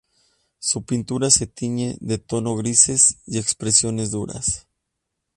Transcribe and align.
Su 0.57 0.83
pintura 0.83 1.29
se 1.29 1.45
tiñe 1.45 1.95
de 2.01 2.17
tonos 2.17 2.57
grises 2.57 3.19
y 3.27 3.37
expresiones 3.37 4.09
duras. 4.09 4.65